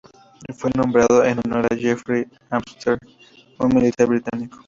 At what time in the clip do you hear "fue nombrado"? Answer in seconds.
0.57-1.23